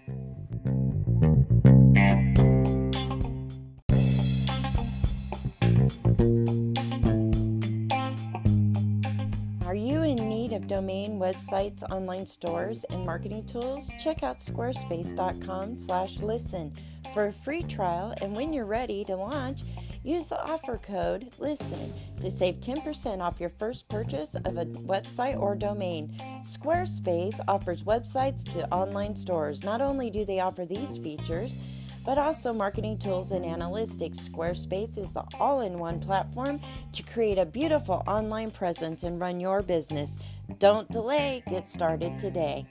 Are 9.66 9.76
you 9.76 10.04
in 10.04 10.18
need 10.28 10.52
of 10.54 10.68
domain 10.68 11.20
websites, 11.20 11.84
online 11.92 12.26
stores, 12.26 12.86
and 12.90 13.06
marketing 13.06 13.46
tools, 13.46 13.92
check 13.98 14.24
out 14.24 14.40
squarespace.com/listen 14.40 16.74
for 17.14 17.28
a 17.28 17.34
free 17.34 17.64
trial 17.64 18.14
and 18.22 18.36
when 18.36 18.52
you're 18.52 18.66
ready 18.66 19.06
to 19.06 19.16
launch, 19.16 19.62
use 20.10 20.30
the 20.30 20.44
offer 20.52 20.78
code 20.78 21.32
LISTEN 21.38 21.94
to 22.20 22.32
save 22.32 22.56
10% 22.60 23.20
off 23.20 23.40
your 23.40 23.50
first 23.50 23.88
purchase 23.90 24.34
of 24.34 24.58
a 24.58 24.66
website 24.66 25.40
or 25.40 25.56
domain. 25.56 26.20
Squarespace 26.42 27.40
offers 27.48 27.84
websites 27.84 28.44
to 28.54 28.68
online 28.74 29.16
stores. 29.16 29.64
Not 29.64 29.82
only 29.82 30.10
do 30.10 30.26
they 30.26 30.40
offer 30.40 30.66
these 30.66 30.98
features, 30.98 31.60
but 32.06 32.18
also 32.18 32.52
marketing 32.52 32.98
tools 32.98 33.32
and 33.32 33.46
analytics. 33.46 34.28
Squarespace 34.30 34.98
is 34.98 35.12
the 35.12 35.24
all 35.40 35.62
in 35.62 35.78
one 35.78 36.00
platform 36.00 36.60
to 36.94 37.04
create 37.04 37.38
a 37.38 37.46
beautiful 37.46 38.04
online 38.08 38.50
presence 38.50 39.04
and 39.04 39.20
run 39.20 39.40
your 39.40 39.62
business. 39.62 40.18
Don't 40.58 40.90
delay, 40.90 41.44
get 41.48 41.70
started 41.70 42.18
today. 42.18 42.66